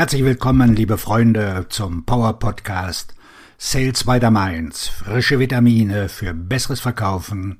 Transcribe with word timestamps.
Herzlich 0.00 0.24
willkommen, 0.24 0.74
liebe 0.74 0.96
Freunde, 0.96 1.66
zum 1.68 2.06
Power 2.06 2.38
Podcast 2.38 3.14
Sales 3.58 4.04
by 4.04 4.18
the 4.18 4.30
Mainz. 4.30 4.88
Frische 4.88 5.38
Vitamine 5.38 6.08
für 6.08 6.32
besseres 6.32 6.80
Verkaufen 6.80 7.58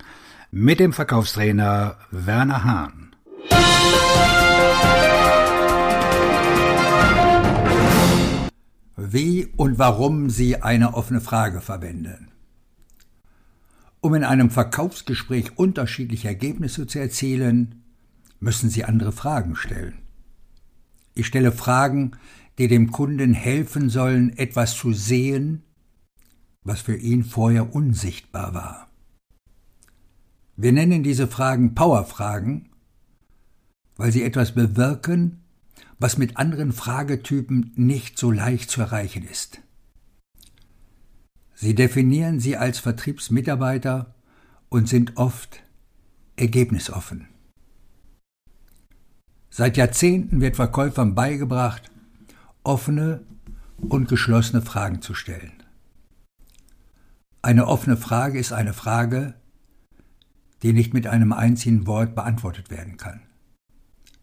mit 0.50 0.80
dem 0.80 0.94
Verkaufstrainer 0.94 1.98
Werner 2.10 2.64
Hahn. 2.64 3.14
Wie 8.96 9.52
und 9.58 9.78
warum 9.78 10.30
Sie 10.30 10.62
eine 10.62 10.94
offene 10.94 11.20
Frage 11.20 11.60
verwenden. 11.60 12.28
Um 14.00 14.14
in 14.14 14.24
einem 14.24 14.48
Verkaufsgespräch 14.48 15.58
unterschiedliche 15.58 16.28
Ergebnisse 16.28 16.86
zu 16.86 17.00
erzielen, 17.00 17.82
müssen 18.38 18.70
Sie 18.70 18.86
andere 18.86 19.12
Fragen 19.12 19.56
stellen. 19.56 19.98
Ich 21.14 21.26
stelle 21.26 21.52
Fragen, 21.52 22.12
die 22.60 22.68
dem 22.68 22.90
Kunden 22.90 23.32
helfen 23.32 23.88
sollen, 23.88 24.36
etwas 24.36 24.76
zu 24.76 24.92
sehen, 24.92 25.62
was 26.62 26.82
für 26.82 26.94
ihn 26.94 27.24
vorher 27.24 27.74
unsichtbar 27.74 28.52
war. 28.52 28.90
Wir 30.56 30.72
nennen 30.72 31.02
diese 31.02 31.26
Fragen 31.26 31.74
Powerfragen, 31.74 32.68
weil 33.96 34.12
sie 34.12 34.22
etwas 34.22 34.54
bewirken, 34.54 35.42
was 35.98 36.18
mit 36.18 36.36
anderen 36.36 36.74
Fragetypen 36.74 37.72
nicht 37.76 38.18
so 38.18 38.30
leicht 38.30 38.68
zu 38.68 38.82
erreichen 38.82 39.24
ist. 39.24 39.62
Sie 41.54 41.74
definieren 41.74 42.40
sie 42.40 42.58
als 42.58 42.78
Vertriebsmitarbeiter 42.78 44.14
und 44.68 44.86
sind 44.86 45.16
oft 45.16 45.62
ergebnisoffen. 46.36 47.26
Seit 49.48 49.78
Jahrzehnten 49.78 50.42
wird 50.42 50.56
Verkäufern 50.56 51.14
beigebracht, 51.14 51.90
offene 52.62 53.22
und 53.76 54.08
geschlossene 54.08 54.62
Fragen 54.62 55.02
zu 55.02 55.14
stellen. 55.14 55.62
Eine 57.42 57.66
offene 57.66 57.96
Frage 57.96 58.38
ist 58.38 58.52
eine 58.52 58.74
Frage, 58.74 59.34
die 60.62 60.72
nicht 60.72 60.92
mit 60.92 61.06
einem 61.06 61.32
einzigen 61.32 61.86
Wort 61.86 62.14
beantwortet 62.14 62.70
werden 62.70 62.96
kann. 62.96 63.22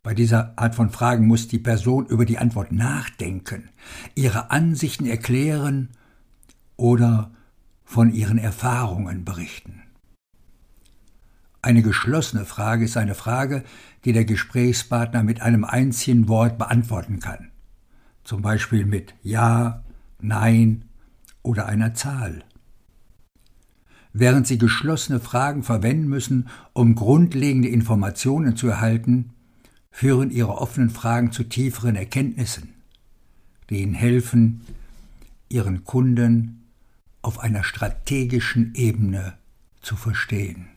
Bei 0.03 0.13
dieser 0.13 0.53
Art 0.57 0.75
von 0.75 0.89
Fragen 0.89 1.27
muss 1.27 1.47
die 1.47 1.59
Person 1.59 2.05
über 2.05 2.25
die 2.25 2.37
Antwort 2.37 2.71
nachdenken, 2.71 3.69
ihre 4.15 4.51
Ansichten 4.51 5.05
erklären 5.05 5.89
oder 6.77 7.31
von 7.83 8.13
ihren 8.13 8.37
Erfahrungen 8.37 9.25
berichten. 9.25 9.81
Eine 11.61 11.81
geschlossene 11.81 12.45
Frage 12.45 12.85
ist 12.85 12.95
eine 12.95 13.15
Frage, 13.15 13.63
die 14.05 14.13
der 14.13 14.23
Gesprächspartner 14.25 15.23
mit 15.23 15.41
einem 15.41 15.65
einzigen 15.65 16.27
Wort 16.27 16.57
beantworten 16.57 17.19
kann, 17.19 17.51
zum 18.27 18.41
Beispiel 18.41 18.85
mit 18.85 19.13
Ja, 19.23 19.85
Nein 20.19 20.83
oder 21.43 21.67
einer 21.67 21.93
Zahl. 21.93 22.43
Während 24.11 24.45
Sie 24.47 24.57
geschlossene 24.57 25.21
Fragen 25.21 25.63
verwenden 25.63 26.09
müssen, 26.09 26.49
um 26.73 26.95
grundlegende 26.95 27.69
Informationen 27.69 28.57
zu 28.57 28.67
erhalten, 28.67 29.31
führen 29.91 30.29
Ihre 30.29 30.57
offenen 30.57 30.89
Fragen 30.89 31.31
zu 31.31 31.45
tieferen 31.45 31.95
Erkenntnissen, 31.95 32.73
die 33.69 33.81
Ihnen 33.81 33.93
helfen, 33.93 34.61
Ihren 35.47 35.85
Kunden 35.85 36.65
auf 37.21 37.39
einer 37.39 37.63
strategischen 37.63 38.75
Ebene 38.75 39.37
zu 39.81 39.95
verstehen. 39.95 40.67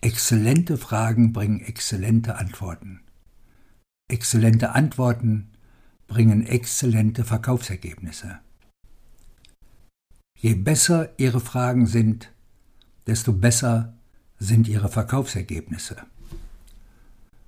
Exzellente 0.00 0.76
Fragen 0.76 1.32
bringen 1.32 1.60
exzellente 1.60 2.36
Antworten. 2.36 3.00
Exzellente 4.06 4.72
Antworten 4.72 5.50
bringen 6.10 6.44
exzellente 6.44 7.24
Verkaufsergebnisse. 7.24 8.40
Je 10.36 10.54
besser 10.54 11.10
Ihre 11.18 11.40
Fragen 11.40 11.86
sind, 11.86 12.32
desto 13.06 13.32
besser 13.32 13.94
sind 14.38 14.66
Ihre 14.66 14.88
Verkaufsergebnisse. 14.88 15.96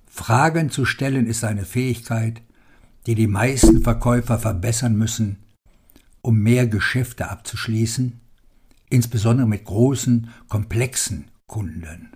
Fragen 0.07 0.69
zu 0.69 0.85
stellen 0.85 1.27
ist 1.27 1.43
eine 1.43 1.65
Fähigkeit, 1.65 2.41
die 3.05 3.15
die 3.15 3.27
meisten 3.27 3.83
Verkäufer 3.83 4.39
verbessern 4.39 4.95
müssen, 4.95 5.39
um 6.21 6.39
mehr 6.39 6.65
Geschäfte 6.65 7.29
abzuschließen, 7.29 8.21
insbesondere 8.89 9.47
mit 9.47 9.65
großen, 9.65 10.29
komplexen 10.47 11.25
Kunden. 11.47 12.13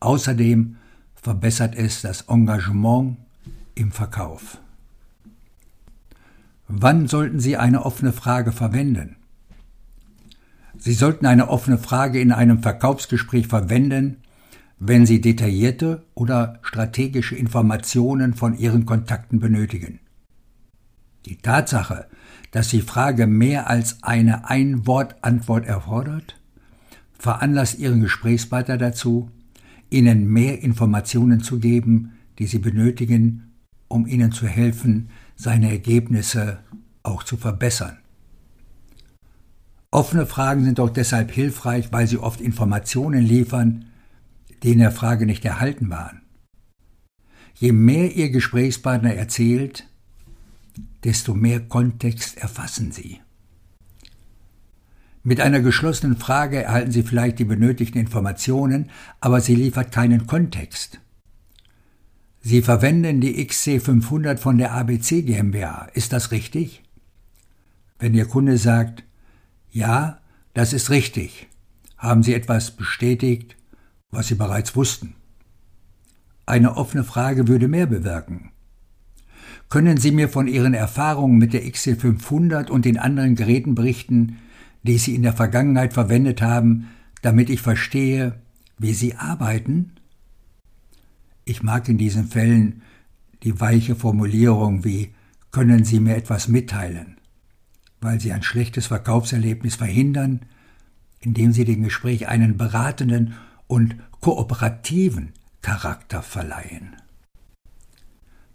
Außerdem 0.00 0.76
verbessert 1.14 1.76
es 1.76 2.02
das 2.02 2.22
Engagement 2.22 3.16
im 3.76 3.92
Verkauf. 3.92 4.58
Wann 6.66 7.08
sollten 7.08 7.40
Sie 7.40 7.56
eine 7.56 7.84
offene 7.84 8.12
Frage 8.12 8.52
verwenden? 8.52 9.16
Sie 10.78 10.94
sollten 10.94 11.26
eine 11.26 11.48
offene 11.48 11.78
Frage 11.78 12.20
in 12.20 12.32
einem 12.32 12.62
Verkaufsgespräch 12.62 13.46
verwenden, 13.46 14.18
wenn 14.78 15.06
Sie 15.06 15.20
detaillierte 15.20 16.04
oder 16.14 16.58
strategische 16.62 17.36
Informationen 17.36 18.34
von 18.34 18.58
Ihren 18.58 18.86
Kontakten 18.86 19.40
benötigen. 19.40 20.00
Die 21.26 21.36
Tatsache, 21.36 22.06
dass 22.50 22.68
die 22.68 22.82
Frage 22.82 23.26
mehr 23.26 23.68
als 23.68 24.02
eine 24.02 24.48
Ein-Wort-Antwort 24.48 25.66
erfordert, 25.66 26.38
veranlasst 27.18 27.78
Ihren 27.78 28.00
Gesprächspartner 28.00 28.76
dazu, 28.76 29.30
Ihnen 29.90 30.26
mehr 30.28 30.62
Informationen 30.62 31.40
zu 31.40 31.58
geben, 31.60 32.12
die 32.38 32.46
Sie 32.46 32.58
benötigen, 32.58 33.54
um 33.88 34.06
Ihnen 34.06 34.32
zu 34.32 34.46
helfen, 34.46 35.08
seine 35.36 35.70
Ergebnisse 35.70 36.58
auch 37.02 37.22
zu 37.22 37.36
verbessern. 37.36 37.98
Offene 39.90 40.26
Fragen 40.26 40.64
sind 40.64 40.80
auch 40.80 40.90
deshalb 40.90 41.30
hilfreich, 41.30 41.92
weil 41.92 42.08
sie 42.08 42.18
oft 42.18 42.40
Informationen 42.40 43.22
liefern, 43.22 43.86
die 44.62 44.72
in 44.72 44.78
der 44.78 44.90
Frage 44.90 45.26
nicht 45.26 45.44
erhalten 45.44 45.90
waren. 45.90 46.22
Je 47.54 47.70
mehr 47.70 48.14
Ihr 48.16 48.30
Gesprächspartner 48.30 49.14
erzählt, 49.14 49.86
desto 51.04 51.34
mehr 51.34 51.60
Kontext 51.60 52.36
erfassen 52.38 52.90
Sie. 52.90 53.20
Mit 55.22 55.40
einer 55.40 55.60
geschlossenen 55.60 56.16
Frage 56.16 56.64
erhalten 56.64 56.90
Sie 56.90 57.02
vielleicht 57.02 57.38
die 57.38 57.44
benötigten 57.44 58.00
Informationen, 58.00 58.90
aber 59.20 59.40
sie 59.40 59.54
liefert 59.54 59.92
keinen 59.92 60.26
Kontext. 60.26 61.00
Sie 62.46 62.60
verwenden 62.60 63.22
die 63.22 63.42
XC500 63.42 64.36
von 64.36 64.58
der 64.58 64.72
ABC 64.72 65.22
GmbH. 65.22 65.88
Ist 65.94 66.12
das 66.12 66.30
richtig? 66.30 66.82
Wenn 67.98 68.12
Ihr 68.12 68.26
Kunde 68.26 68.58
sagt, 68.58 69.02
ja, 69.70 70.20
das 70.52 70.74
ist 70.74 70.90
richtig. 70.90 71.48
Haben 71.96 72.22
Sie 72.22 72.34
etwas 72.34 72.72
bestätigt, 72.72 73.56
was 74.10 74.26
Sie 74.26 74.34
bereits 74.34 74.76
wussten? 74.76 75.14
Eine 76.44 76.76
offene 76.76 77.02
Frage 77.02 77.48
würde 77.48 77.66
mehr 77.66 77.86
bewirken. 77.86 78.50
Können 79.70 79.96
Sie 79.96 80.10
mir 80.10 80.28
von 80.28 80.46
Ihren 80.46 80.74
Erfahrungen 80.74 81.38
mit 81.38 81.54
der 81.54 81.64
XC500 81.64 82.68
und 82.68 82.84
den 82.84 82.98
anderen 82.98 83.36
Geräten 83.36 83.74
berichten, 83.74 84.36
die 84.82 84.98
Sie 84.98 85.14
in 85.14 85.22
der 85.22 85.32
Vergangenheit 85.32 85.94
verwendet 85.94 86.42
haben, 86.42 86.90
damit 87.22 87.48
ich 87.48 87.62
verstehe, 87.62 88.38
wie 88.76 88.92
Sie 88.92 89.14
arbeiten? 89.14 89.92
Ich 91.44 91.62
mag 91.62 91.88
in 91.88 91.98
diesen 91.98 92.26
Fällen 92.26 92.82
die 93.42 93.60
weiche 93.60 93.94
Formulierung 93.94 94.84
wie 94.84 95.14
können 95.50 95.84
Sie 95.84 96.00
mir 96.00 96.16
etwas 96.16 96.48
mitteilen 96.48 97.14
weil 98.04 98.20
sie 98.20 98.32
ein 98.32 98.42
schlechtes 98.42 98.86
Verkaufserlebnis 98.86 99.76
verhindern, 99.76 100.40
indem 101.20 101.52
sie 101.52 101.64
dem 101.64 101.82
Gespräch 101.82 102.28
einen 102.28 102.58
beratenden 102.58 103.34
und 103.66 103.96
kooperativen 104.20 105.32
Charakter 105.62 106.22
verleihen. 106.22 106.96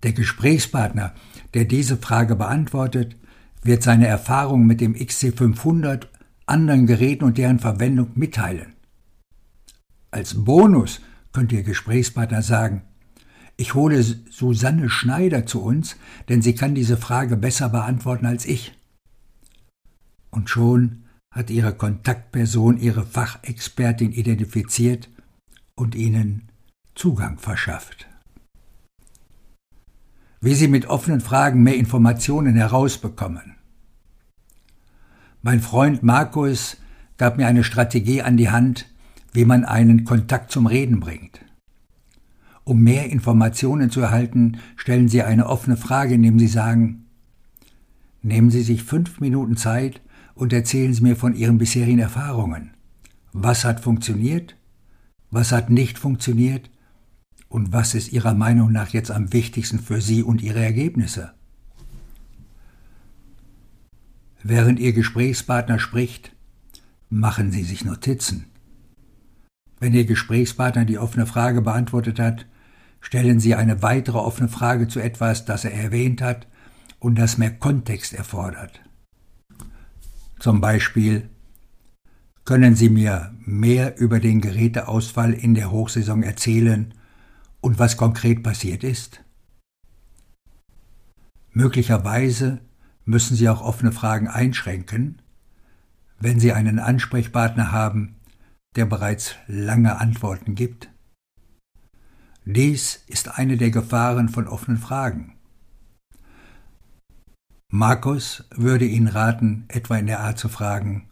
Der 0.04 0.14
Gesprächspartner, 0.14 1.14
der 1.56 1.66
diese 1.66 1.98
Frage 1.98 2.36
beantwortet, 2.36 3.18
wird 3.64 3.82
seine 3.82 4.08
Erfahrungen 4.08 4.68
mit 4.68 4.82
dem 4.82 4.94
XC500, 4.94 6.06
anderen 6.46 6.86
Geräten 6.86 7.26
und 7.26 7.38
deren 7.38 7.60
Verwendung 7.60 8.12
mitteilen. 8.14 8.76
Als 10.12 10.46
Bonus 10.46 11.02
könnte 11.34 11.56
Ihr 11.56 11.64
Gesprächspartner 11.64 12.44
sagen, 12.44 12.84
ich 13.60 13.74
hole 13.74 14.02
Susanne 14.02 14.90
Schneider 14.90 15.46
zu 15.46 15.62
uns, 15.62 15.98
denn 16.30 16.42
sie 16.42 16.56
kann 16.56 16.76
diese 16.76 16.96
Frage 16.96 17.36
besser 17.36 17.68
beantworten 17.68 18.26
als 18.26 18.46
ich 18.46 18.74
und 20.32 20.50
schon 20.50 21.04
hat 21.32 21.50
ihre 21.50 21.74
Kontaktperson 21.74 22.78
ihre 22.78 23.06
Fachexpertin 23.06 24.14
identifiziert 24.14 25.10
und 25.76 25.94
ihnen 25.94 26.50
Zugang 26.96 27.38
verschafft. 27.38 28.08
Wie 30.40 30.56
sie 30.56 30.70
mit 30.70 30.86
offenen 30.86 31.20
Fragen 31.20 31.62
mehr 31.62 31.76
Informationen 31.76 32.56
herausbekommen. 32.56 33.58
Mein 35.42 35.60
Freund 35.60 36.02
Markus 36.02 36.78
gab 37.18 37.36
mir 37.36 37.48
eine 37.48 37.66
Strategie 37.66 38.22
an 38.22 38.38
die 38.38 38.50
Hand, 38.50 38.86
wie 39.34 39.44
man 39.44 39.66
einen 39.66 40.06
Kontakt 40.06 40.50
zum 40.50 40.66
Reden 40.66 41.02
bringt. 41.02 41.42
Um 42.70 42.84
mehr 42.84 43.10
Informationen 43.10 43.90
zu 43.90 44.00
erhalten, 44.00 44.60
stellen 44.76 45.08
Sie 45.08 45.24
eine 45.24 45.48
offene 45.48 45.76
Frage, 45.76 46.14
indem 46.14 46.38
Sie 46.38 46.46
sagen, 46.46 47.08
nehmen 48.22 48.52
Sie 48.52 48.62
sich 48.62 48.84
fünf 48.84 49.20
Minuten 49.20 49.58
Zeit 49.58 50.02
und 50.36 50.54
erzählen 50.54 50.94
Sie 50.94 51.02
mir 51.02 51.16
von 51.16 51.34
Ihren 51.34 51.58
bisherigen 51.58 51.98
Erfahrungen. 51.98 52.76
Was 53.34 53.66
hat 53.66 53.80
funktioniert? 53.80 54.56
Was 55.32 55.52
hat 55.52 55.72
nicht 55.72 55.98
funktioniert? 55.98 56.70
Und 57.48 57.74
was 57.74 57.96
ist 57.96 58.14
Ihrer 58.14 58.36
Meinung 58.36 58.72
nach 58.72 58.90
jetzt 58.90 59.10
am 59.10 59.34
wichtigsten 59.34 59.80
für 59.80 60.00
Sie 60.00 60.22
und 60.22 60.44
Ihre 60.44 60.64
Ergebnisse? 60.64 61.34
Während 64.44 64.80
Ihr 64.80 64.94
Gesprächspartner 64.94 65.80
spricht, 65.80 66.36
machen 67.10 67.52
Sie 67.52 67.64
sich 67.64 67.84
Notizen. 67.84 68.46
Wenn 69.80 69.96
Ihr 69.96 70.06
Gesprächspartner 70.06 70.86
die 70.86 71.00
offene 71.00 71.26
Frage 71.26 71.64
beantwortet 71.64 72.20
hat, 72.20 72.46
stellen 73.02 73.40
Sie 73.40 73.56
eine 73.56 73.82
weitere 73.82 74.18
offene 74.18 74.50
Frage 74.50 74.88
zu 74.88 75.00
etwas, 75.00 75.46
das 75.46 75.66
er 75.66 75.74
erwähnt 75.74 76.22
hat 76.22 76.48
und 77.00 77.18
das 77.18 77.38
mehr 77.38 77.52
Kontext 77.52 78.14
erfordert. 78.14 78.82
Zum 80.40 80.62
Beispiel 80.62 81.30
können 82.46 82.76
Sie 82.76 82.90
mir 82.90 83.34
mehr 83.46 84.00
über 84.00 84.20
den 84.20 84.42
Geräteausfall 84.42 85.34
in 85.34 85.54
der 85.54 85.72
Hochsaison 85.72 86.24
erzählen 86.24 86.94
und 87.62 87.78
was 87.78 87.98
konkret 87.98 88.42
passiert 88.42 88.84
ist? 88.84 89.24
Möglicherweise 91.52 92.62
müssen 93.06 93.36
Sie 93.36 93.50
auch 93.50 93.62
offene 93.62 93.92
Fragen 93.92 94.28
einschränken, 94.28 95.22
wenn 96.20 96.40
Sie 96.40 96.54
einen 96.54 96.80
Ansprechpartner 96.80 97.72
haben, 97.72 98.16
der 98.76 98.86
bereits 98.86 99.36
lange 99.48 100.00
Antworten 100.00 100.56
gibt. 100.56 100.90
Dies 102.46 103.04
ist 103.08 103.38
eine 103.38 103.58
der 103.58 103.72
Gefahren 103.72 104.30
von 104.30 104.48
offenen 104.48 104.80
Fragen. 104.80 105.36
Markus 107.72 108.46
würde 108.56 108.86
Ihnen 108.86 109.08
raten, 109.08 109.66
etwa 109.68 109.98
in 109.98 110.08
der 110.08 110.22
Art 110.22 110.40
zu 110.40 110.50
fragen, 110.50 111.10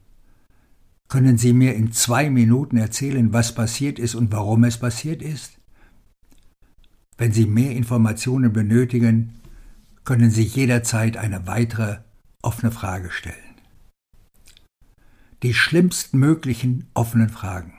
können 1.08 1.38
Sie 1.38 1.54
mir 1.54 1.76
in 1.76 1.92
zwei 1.92 2.30
Minuten 2.30 2.78
erzählen, 2.78 3.32
was 3.32 3.54
passiert 3.54 4.00
ist 4.00 4.16
und 4.16 4.32
warum 4.32 4.64
es 4.64 4.78
passiert 4.78 5.22
ist? 5.22 5.58
Wenn 7.18 7.32
Sie 7.32 7.46
mehr 7.46 7.72
Informationen 7.72 8.52
benötigen, 8.52 9.40
können 10.04 10.32
Sie 10.32 10.44
jederzeit 10.44 11.16
eine 11.16 11.48
weitere 11.48 12.00
offene 12.42 12.72
Frage 12.72 13.12
stellen. 13.12 13.36
Die 15.44 15.54
schlimmsten 15.54 16.18
möglichen 16.18 16.88
offenen 16.94 17.30
Fragen. 17.30 17.74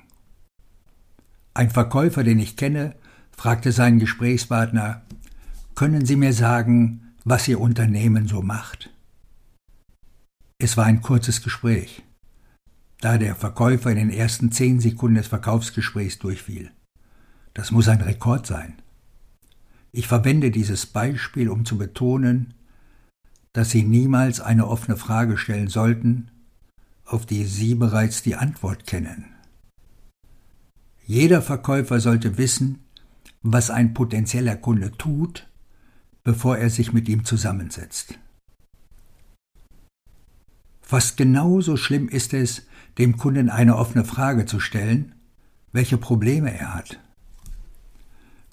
Ein 1.52 1.70
Verkäufer, 1.70 2.22
den 2.22 2.38
ich 2.38 2.56
kenne, 2.56 2.94
fragte 3.38 3.70
seinen 3.70 4.00
Gesprächspartner, 4.00 5.02
können 5.76 6.04
Sie 6.04 6.16
mir 6.16 6.32
sagen, 6.32 7.14
was 7.24 7.46
Ihr 7.46 7.60
Unternehmen 7.60 8.26
so 8.26 8.42
macht? 8.42 8.90
Es 10.58 10.76
war 10.76 10.86
ein 10.86 11.02
kurzes 11.02 11.40
Gespräch, 11.42 12.02
da 13.00 13.16
der 13.16 13.36
Verkäufer 13.36 13.92
in 13.92 13.96
den 13.96 14.10
ersten 14.10 14.50
zehn 14.50 14.80
Sekunden 14.80 15.14
des 15.14 15.28
Verkaufsgesprächs 15.28 16.18
durchfiel. 16.18 16.72
Das 17.54 17.70
muss 17.70 17.86
ein 17.86 18.00
Rekord 18.00 18.44
sein. 18.44 18.82
Ich 19.92 20.08
verwende 20.08 20.50
dieses 20.50 20.86
Beispiel, 20.86 21.48
um 21.48 21.64
zu 21.64 21.78
betonen, 21.78 22.54
dass 23.52 23.70
Sie 23.70 23.84
niemals 23.84 24.40
eine 24.40 24.66
offene 24.66 24.96
Frage 24.96 25.38
stellen 25.38 25.68
sollten, 25.68 26.32
auf 27.04 27.24
die 27.24 27.44
Sie 27.44 27.76
bereits 27.76 28.20
die 28.22 28.34
Antwort 28.34 28.84
kennen. 28.84 29.26
Jeder 31.06 31.40
Verkäufer 31.40 32.00
sollte 32.00 32.36
wissen, 32.36 32.80
was 33.52 33.70
ein 33.70 33.94
potenzieller 33.94 34.56
Kunde 34.56 34.92
tut, 34.92 35.48
bevor 36.24 36.58
er 36.58 36.70
sich 36.70 36.92
mit 36.92 37.08
ihm 37.08 37.24
zusammensetzt. 37.24 38.18
Fast 40.80 41.16
genauso 41.16 41.76
schlimm 41.76 42.08
ist 42.08 42.32
es, 42.32 42.66
dem 42.96 43.16
Kunden 43.16 43.50
eine 43.50 43.76
offene 43.76 44.04
Frage 44.04 44.46
zu 44.46 44.58
stellen, 44.58 45.14
welche 45.72 45.98
Probleme 45.98 46.56
er 46.56 46.74
hat. 46.74 46.98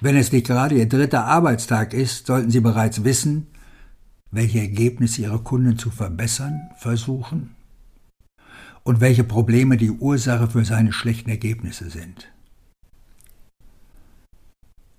Wenn 0.02 0.18
es 0.18 0.32
nicht 0.32 0.48
gerade 0.48 0.76
Ihr 0.76 0.90
dritter 0.90 1.26
Arbeitstag 1.26 1.94
ist, 1.94 2.28
sollten 2.28 2.52
Sie 2.52 2.60
bereits 2.60 3.04
wissen, 3.04 3.48
welche 4.32 4.60
Ergebnisse 4.60 5.22
Ihre 5.22 5.40
Kunden 5.40 5.78
zu 5.78 5.90
verbessern 5.90 6.70
versuchen 6.78 7.56
und 8.84 9.00
welche 9.00 9.24
Probleme 9.24 9.78
die 9.78 9.92
Ursache 9.92 10.50
für 10.50 10.66
seine 10.66 10.92
schlechten 10.92 11.30
Ergebnisse 11.30 11.90
sind. 11.90 12.32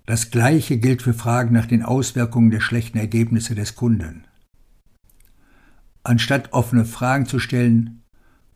Das 0.07 0.31
Gleiche 0.31 0.79
gilt 0.79 1.03
für 1.03 1.15
Fragen 1.15 1.53
nach 1.53 1.67
den 1.67 1.83
Auswirkungen 1.83 2.51
der 2.51 2.61
schlechten 2.61 2.99
Ergebnisse 2.99 3.55
des 3.55 3.75
Kunden. 3.75 4.25
Anstatt 6.05 6.53
offene 6.53 6.85
Fragen 6.85 7.27
zu 7.27 7.41
stellen, 7.41 8.03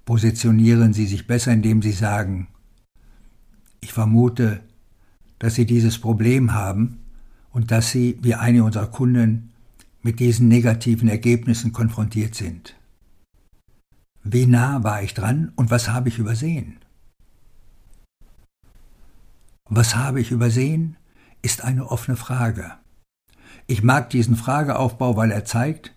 positionieren 0.05 0.93
Sie 0.93 1.07
sich 1.07 1.27
besser, 1.27 1.53
indem 1.53 1.83
Sie 1.83 1.93
sagen, 1.93 2.49
ich 3.81 3.93
vermute, 3.93 4.61
dass 5.41 5.55
sie 5.55 5.67
dieses 5.67 5.99
Problem 5.99 6.53
haben 6.53 6.99
und 7.51 7.71
dass 7.71 7.91
sie, 7.91 8.19
wie 8.23 8.35
einige 8.35 8.63
unserer 8.63 8.87
Kunden, 8.87 9.53
mit 10.03 10.21
diesen 10.21 10.49
negativen 10.49 11.09
Ergebnissen 11.09 11.73
konfrontiert 11.73 12.35
sind. 12.35 12.77
Wie 14.23 14.47
nah 14.47 14.85
war 14.85 15.03
ich 15.03 15.15
dran 15.15 15.53
und 15.57 15.71
was 15.71 15.89
habe 15.89 16.09
ich 16.09 16.19
übersehen? 16.19 16.77
Was 19.69 19.97
habe 19.97 20.21
ich 20.21 20.31
übersehen, 20.31 20.97
ist 21.43 21.65
eine 21.65 21.91
offene 21.91 22.17
Frage. 22.17 22.73
Ich 23.67 23.83
mag 23.83 24.11
diesen 24.11 24.37
Frageaufbau, 24.37 25.17
weil 25.17 25.31
er 25.31 25.45
zeigt, 25.45 25.95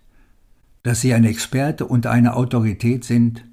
dass 0.83 1.01
Sie 1.01 1.13
ein 1.13 1.23
Experte 1.23 1.85
und 1.85 2.07
eine 2.07 2.35
Autorität 2.35 3.03
sind, 3.03 3.45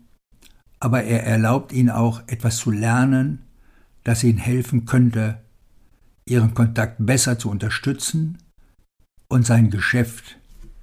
aber 0.78 1.04
er 1.04 1.24
erlaubt 1.24 1.72
Ihnen 1.72 1.90
auch 1.90 2.22
etwas 2.26 2.56
zu 2.56 2.70
lernen, 2.70 3.42
das 4.04 4.24
Ihnen 4.24 4.38
helfen 4.38 4.84
könnte, 4.86 5.40
ihren 6.30 6.54
Kontakt 6.54 6.96
besser 6.98 7.38
zu 7.38 7.50
unterstützen 7.50 8.38
und 9.28 9.44
sein 9.44 9.70
Geschäft 9.70 10.38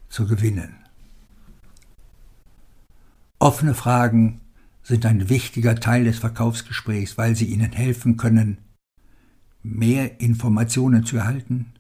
zu 0.10 0.28
gewinnen. 0.28 0.76
Offene 3.40 3.74
Fragen 3.74 4.42
sind 4.84 5.06
ein 5.06 5.30
wichtiger 5.30 5.76
Teil 5.76 6.06
des 6.06 6.20
Verkaufsgesprächs, 6.20 7.18
weil 7.18 7.36
sie 7.36 7.46
Ihnen 7.46 7.72
helfen 7.72 8.18
können, 8.18 8.58
mehr 9.68 10.20
Informationen 10.22 11.04
zu 11.04 11.18
erhalten, 11.18 11.74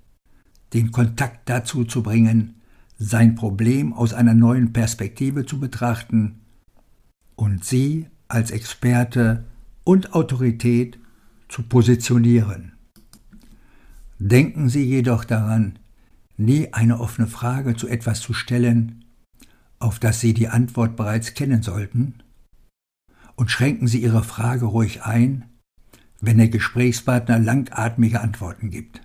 den 0.74 0.92
Kontakt 0.92 1.50
dazu 1.50 1.86
zu 1.86 2.04
bringen, 2.04 2.56
sein 3.00 3.36
Problem 3.36 3.94
aus 3.94 4.13
einer 4.13 4.34
neuen 4.34 4.74
Perspektive 4.74 5.46
zu 5.46 5.60
betrachten 5.60 6.41
und 7.36 7.63
Sie 7.63 8.08
als 8.27 8.51
Experte 8.51 9.46
und 9.84 10.13
Autorität 10.13 11.00
zu 11.48 11.63
positionieren. 11.63 12.74
Denken 14.20 14.67
Sie 14.70 14.84
jedoch 14.84 15.24
daran, 15.24 15.77
nie 16.38 16.74
eine 16.74 17.00
offene 17.00 17.27
Frage 17.27 17.75
zu 17.75 17.88
etwas 17.88 18.20
zu 18.20 18.34
stellen, 18.34 19.06
auf 19.79 20.00
das 20.00 20.20
Sie 20.20 20.34
die 20.34 20.50
Antwort 20.50 20.96
bereits 20.96 21.36
kennen 21.36 21.62
sollten, 21.62 22.15
und 23.36 23.51
schränken 23.51 23.88
Sie 23.88 24.01
Ihre 24.01 24.24
Frage 24.24 24.65
ruhig 24.65 25.03
ein, 25.03 25.46
wenn 26.19 26.38
der 26.38 26.50
Gesprächspartner 26.50 27.39
langatmige 27.39 28.21
Antworten 28.21 28.69
gibt. 28.69 29.01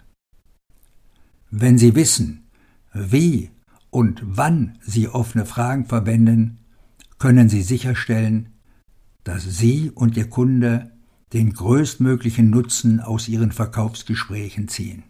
Wenn 1.51 1.79
Sie 1.79 1.95
wissen, 1.95 2.49
wie 2.95 3.51
und 3.91 4.23
wann 4.25 4.79
Sie 4.81 5.09
offene 5.09 5.45
Fragen 5.45 5.87
verwenden, 5.87 6.59
können 7.19 7.49
Sie 7.49 7.63
sicherstellen, 7.63 8.49
dass 9.25 9.45
Sie 9.45 9.91
und 9.91 10.17
Ihr 10.17 10.31
Kunde 10.31 10.93
den 11.33 11.53
größtmöglichen 11.53 12.51
Nutzen 12.51 13.01
aus 13.01 13.29
ihren 13.29 13.53
Verkaufsgesprächen 13.53 14.69
ziehen. 14.69 15.05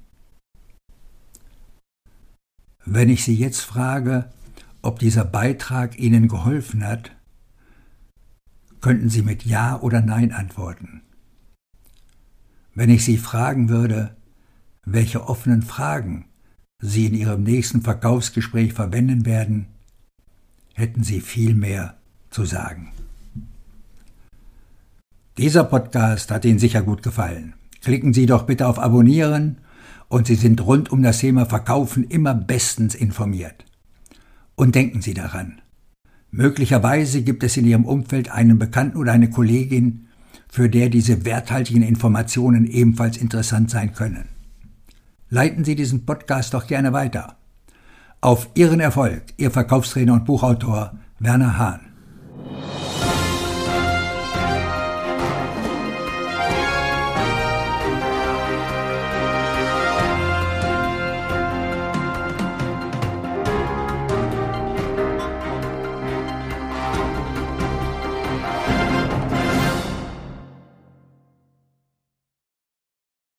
Wenn 2.85 3.09
ich 3.09 3.25
Sie 3.25 3.35
jetzt 3.35 3.61
frage, 3.61 4.31
ob 4.83 4.99
dieser 4.99 5.25
Beitrag 5.25 5.99
Ihnen 5.99 6.29
geholfen 6.29 6.85
hat, 6.87 7.13
könnten 8.81 9.09
Sie 9.09 9.23
mit 9.23 9.45
Ja 9.45 9.81
oder 9.81 10.01
Nein 10.01 10.33
antworten. 10.33 11.03
Wenn 12.75 12.89
ich 12.89 13.05
Sie 13.05 13.19
fragen 13.19 13.69
würde, 13.69 14.17
welche 14.85 15.29
offenen 15.29 15.63
Fragen 15.63 16.25
Sie 16.81 17.07
in 17.07 17.15
Ihrem 17.15 17.43
nächsten 17.43 17.83
Verkaufsgespräch 17.83 18.73
verwenden 18.73 19.27
werden, 19.27 19.67
hätten 20.75 21.05
Sie 21.05 21.21
viel 21.21 21.55
mehr 21.55 21.97
zu 22.31 22.45
sagen. 22.45 22.93
Dieser 25.37 25.65
Podcast 25.65 26.31
hat 26.31 26.45
Ihnen 26.45 26.59
sicher 26.59 26.83
gut 26.83 27.03
gefallen. 27.03 27.55
Klicken 27.83 28.15
Sie 28.15 28.27
doch 28.27 28.45
bitte 28.45 28.67
auf 28.67 28.79
Abonnieren 28.79 29.59
und 30.09 30.27
Sie 30.27 30.35
sind 30.35 30.65
rund 30.65 30.91
um 30.91 31.03
das 31.03 31.19
Thema 31.19 31.45
Verkaufen 31.45 32.05
immer 32.05 32.35
bestens 32.35 32.95
informiert. 32.95 33.67
Und 34.55 34.75
denken 34.75 35.03
Sie 35.03 35.15
daran, 35.15 35.61
möglicherweise 36.31 37.23
gibt 37.23 37.45
es 37.45 37.57
in 37.57 37.67
Ihrem 37.67 37.85
Umfeld 37.85 38.31
einen 38.31 38.59
Bekannten 38.59 38.97
oder 38.97 39.13
eine 39.13 39.29
Kollegin, 39.29 40.09
für 40.53 40.69
der 40.69 40.91
diese 40.91 41.25
werthaltigen 41.25 41.83
Informationen 41.83 42.67
ebenfalls 42.67 43.17
interessant 43.17 43.71
sein 43.71 43.95
können. 43.95 44.29
Leiten 45.31 45.65
Sie 45.65 45.75
diesen 45.75 46.05
Podcast 46.05 46.53
doch 46.53 46.67
gerne 46.67 46.93
weiter. 46.93 47.37
Auf 48.21 48.51
Ihren 48.55 48.79
Erfolg, 48.79 49.23
Ihr 49.39 49.51
Verkaufstrainer 49.51 50.13
und 50.13 50.27
Buchautor 50.27 50.93
Werner 51.19 51.57
Hahn. 51.57 51.92